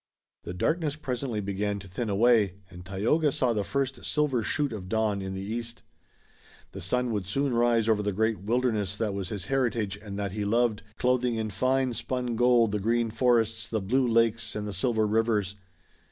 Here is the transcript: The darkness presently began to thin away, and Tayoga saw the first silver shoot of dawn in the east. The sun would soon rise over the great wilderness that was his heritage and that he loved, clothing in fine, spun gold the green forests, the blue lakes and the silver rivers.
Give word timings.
The 0.45 0.55
darkness 0.55 0.95
presently 0.95 1.41
began 1.41 1.77
to 1.77 1.87
thin 1.87 2.09
away, 2.09 2.55
and 2.71 2.83
Tayoga 2.83 3.31
saw 3.31 3.53
the 3.53 3.63
first 3.63 4.03
silver 4.03 4.41
shoot 4.41 4.73
of 4.73 4.89
dawn 4.89 5.21
in 5.21 5.35
the 5.35 5.43
east. 5.43 5.83
The 6.71 6.81
sun 6.81 7.11
would 7.11 7.27
soon 7.27 7.53
rise 7.53 7.87
over 7.87 8.01
the 8.01 8.11
great 8.11 8.39
wilderness 8.39 8.97
that 8.97 9.13
was 9.13 9.29
his 9.29 9.45
heritage 9.45 9.95
and 9.97 10.17
that 10.17 10.31
he 10.31 10.43
loved, 10.43 10.81
clothing 10.97 11.35
in 11.35 11.51
fine, 11.51 11.93
spun 11.93 12.35
gold 12.35 12.71
the 12.71 12.79
green 12.79 13.11
forests, 13.11 13.69
the 13.69 13.79
blue 13.79 14.07
lakes 14.07 14.55
and 14.55 14.67
the 14.67 14.73
silver 14.73 15.05
rivers. 15.05 15.55